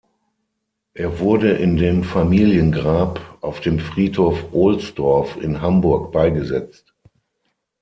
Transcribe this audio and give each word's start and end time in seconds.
Er 0.95 1.19
wurde 1.19 1.51
in 1.51 1.77
dem 1.77 2.03
Familiengrab 2.03 3.37
auf 3.41 3.59
dem 3.61 3.77
Friedhof 3.77 4.51
Ohlsdorf 4.51 5.37
in 5.39 5.61
Hamburg 5.61 6.11
beigesetzt. 6.11 6.95